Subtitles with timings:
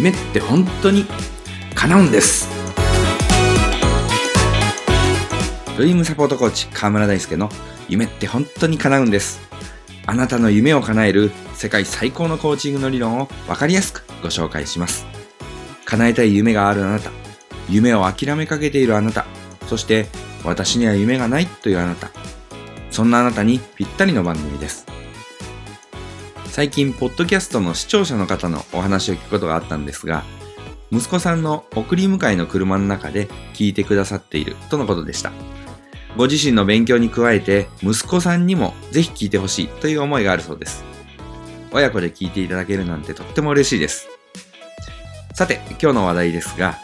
[0.00, 1.04] 夢って本当に
[1.74, 2.48] 叶うんです。
[5.76, 7.50] ドリームサポートコーチ河村大輔の
[7.86, 9.40] 夢って本当に叶うんです。
[10.06, 15.04] あなたの夢を叶える世界最高のコーチングの理論を分かりやすくご紹介します。
[15.84, 17.10] 叶えたい夢があるあなた。
[17.68, 19.26] 夢を諦めかけているあなた。
[19.66, 20.06] そして
[20.44, 22.08] 私には夢がないというあなた。
[22.90, 24.86] そんなあなたにぴったりの番組です。
[26.50, 30.24] 最近、ポッドキャストの視聴者の方のお話を聞くことがあったんですが、
[30.90, 35.30] 息子さんの送り迎えの車の中で聞いてくださっているとのことでした。
[36.16, 40.82] ご自身の勉強に加えて、息子さんにもぜひ聞いてほしいという思いがあるそうです。
[41.70, 44.08] 親子で聞いていただけるなんてとっても嬉しいです。
[45.34, 46.76] さて、今日の話題ですが、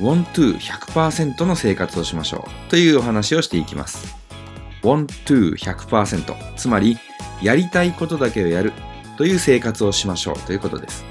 [0.00, 4.12] want to 100%の生活をしましょうというお話をしていきます。
[4.82, 6.98] want to 100%つまり
[7.42, 8.72] やりたいことだけをやる
[9.16, 11.04] という生活をしましょうということです。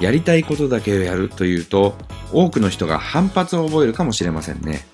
[0.00, 1.96] やりたいことだけをやるというと、
[2.32, 4.86] 多くの人が反発を覚えるかもしれませんね。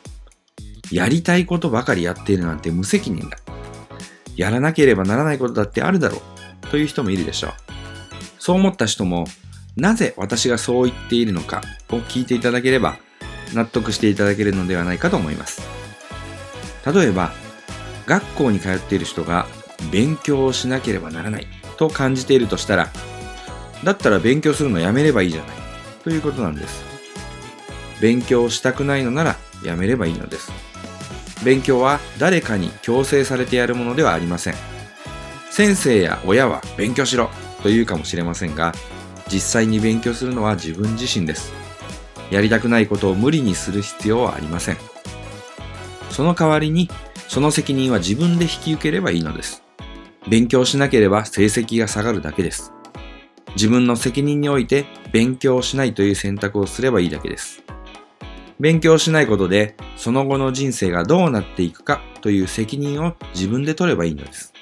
[0.90, 3.38] やりたいことばかりやっているなんて無責任だ。
[4.36, 6.18] やらなければならないことだってあるだろ
[6.62, 7.52] うという人もいるでしょう。
[8.38, 9.26] そう思った人も、
[9.76, 12.96] なぜ私がそう言っているのかを聞いていただければ
[13.54, 15.62] 納得していただけるのではないかと思います。
[16.86, 17.32] 例えば、
[18.06, 19.46] 学校に通っている人が
[19.90, 21.46] 勉強をしなければならない
[21.76, 22.90] と感じているとしたら、
[23.84, 25.56] だったら勉強するのやめればいいじゃない
[26.02, 26.84] ということなんです。
[28.00, 30.52] 勉強したくないのならやめればいいのです。
[31.44, 34.54] 勉強は誰かに強制されてやるものではありません。
[35.50, 37.30] 先生や親は勉強しろ
[37.62, 38.72] と言うかもしれませんが、
[39.30, 41.52] 実際に勉強するのは自分自身です。
[42.30, 44.76] やりたくないことを無理にする必要はありません。
[46.10, 46.90] その代わりに、
[47.28, 49.63] その責任は自分で引き受ければいいのです。
[50.28, 52.72] 勉強しなければ成績が下がるだけです。
[53.56, 57.62] 自分の責任において勉強しないという選択をすればいいだけです。
[58.58, 64.52] 勉強しないことでその後の人生がどうなっていくかという責任を自分で取ればいいのです。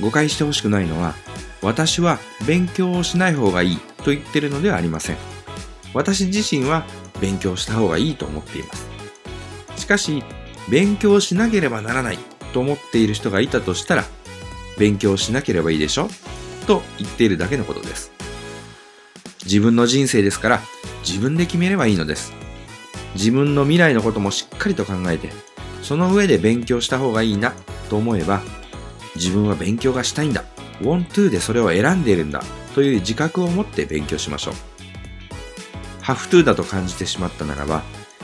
[0.00, 1.14] 誤解してほしくないのは
[1.62, 5.16] 私は勉強をしない方がいいと言ってるのではありません。
[5.94, 6.84] 私自身は
[7.20, 8.86] 勉強した方がいいと思っています。
[9.76, 10.22] しかし、
[10.68, 12.18] 勉強しなければならない
[12.52, 14.04] と思っている人がいたとしたら、
[14.78, 16.08] 勉強しなければいいでしょ？
[16.66, 18.12] と言っているだけのことです。
[19.44, 20.60] 自分の人生ですから
[21.06, 22.32] 自分で決めればいいのです。
[23.14, 25.30] 自分の未来のこともしっかりと考えて、
[25.82, 27.52] その上で勉強した方がいいな
[27.90, 28.42] と思えば、
[29.14, 30.44] 自分は勉強がしたいんだ、
[30.80, 32.42] want to でそれを選んでいるんだ
[32.74, 34.54] という自覚を持って勉強しましょう。
[36.02, 37.82] have to だと感じてしまったならば、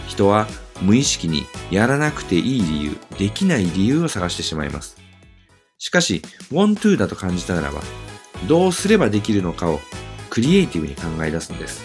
[0.09, 0.49] 人は
[0.81, 5.00] 無意識にやらなくていい理由、できない理由を探してしまいます。
[5.81, 6.21] しかし、
[6.53, 7.81] want to だと感じたならば、
[8.47, 9.81] どうすればできるのかを
[10.29, 11.83] クリエイティブに考え出すんです。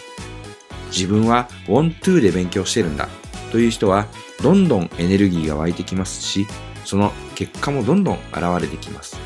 [0.92, 3.08] 自分は want to で勉強してるんだ
[3.54, 4.08] という人は、
[4.44, 6.46] どんどんエネルギーが湧いてきますし、
[6.84, 9.18] その結果もどんどん現れてきます。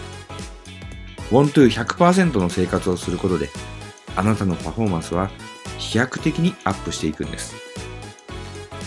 [1.32, 3.50] want to 100%の生活をすることで、
[4.16, 5.32] あなたのパフォーマンスは
[5.80, 7.56] 飛躍的にアップしていくんです。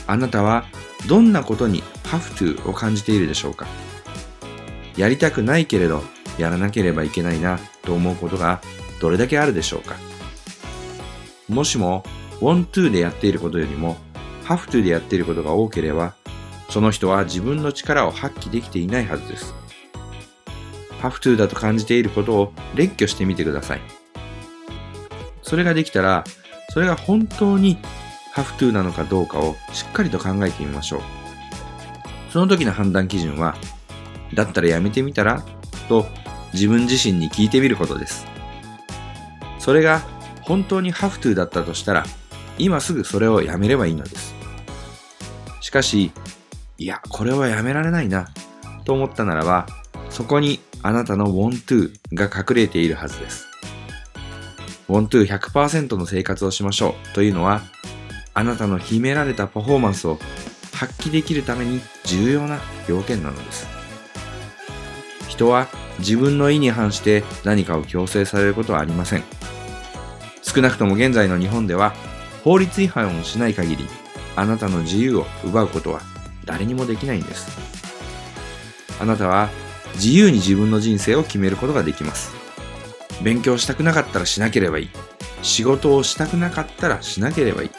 [0.06, 0.64] あなたは
[1.08, 3.66] どんなことに have to を感じているでしょうか？
[4.96, 6.02] やりたくないけれど、
[6.38, 8.60] やらなければいけないなと思うことが
[9.00, 9.96] どれだけあるでしょうか
[11.48, 12.04] もしも、
[12.40, 13.96] want to でやっていることよりも、
[14.44, 16.14] have to でやっていることが多ければ、
[16.70, 19.54] その人は自分の力を発揮できていないはずです。
[21.00, 23.80] have to だと感じていることを列挙してみてください。
[25.42, 26.24] それができたら、
[26.70, 27.76] それが本当に
[28.34, 31.00] have to なのかどうかをしっかりと考えてみましょう。
[32.32, 33.56] その時の判断基準は、
[34.34, 35.42] だったらやめてみたら？
[35.88, 36.06] と
[36.52, 38.26] 自分自身に聞いてみることです。
[39.58, 40.00] それが
[40.42, 42.04] 本当に have to だったとしたら、
[42.58, 44.34] 今すぐそれをやめればいいのです。
[45.60, 46.12] しかし、
[46.78, 48.28] いや、これはやめられないな、
[48.84, 49.66] と思ったならば、
[50.10, 53.46] そこにあなたの want to が隠れているはずです。
[54.88, 57.62] want to 100%の生活をしましょうというのは、
[58.34, 60.18] あなたの秘められたパフォーマンスを
[60.74, 62.58] 発揮できるために重要な
[62.88, 63.81] 要件なのです。
[65.42, 65.66] 人は
[65.98, 69.24] 自分の意に反して何かを強制されることはありません。
[70.42, 71.94] 少なくとも現在の日本では
[72.44, 73.86] 法律違反をしない限り
[74.36, 76.00] あなたの自由を奪うことは
[76.44, 77.50] 誰にもできないんです。
[79.00, 79.48] あなたは
[79.94, 82.32] 自由に自分の人生を決めることができます。
[83.22, 84.90] 勉強したくなかったらしなければいい。
[85.42, 87.70] 仕事をしたくなかったらしなければいい。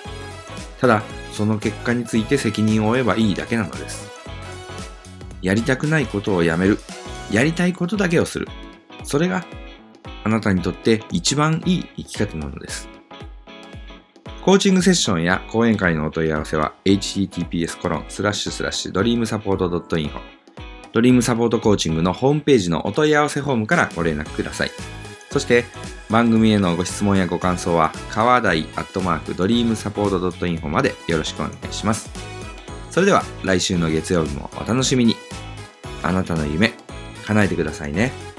[0.79, 1.01] ただ、
[1.31, 4.09] その結果について責任を負えばいいだけなのです。
[5.41, 6.77] やりたくないことをやめる
[7.33, 8.47] やりたいことだけをする。
[9.03, 9.43] それが
[10.23, 12.87] あなたにとって一番いい生き方なのです。
[14.45, 20.19] コーチングセッションや講演会のお問い合わせは https コロンスラッシュスラッシュドリームサポート .info
[20.91, 24.71] ドリームサポートコーチングのホームページのお問い合わせフォームからご連絡ください。
[25.31, 25.65] そして
[26.11, 32.11] 番組へのご質問やご感想は川台アットマークドリームサポート .info までよろしくお願いします。
[32.91, 35.15] それでは来週の月曜日もお楽しみに。
[36.03, 36.82] あなたの夢
[37.23, 38.32] 叶えてくださいね。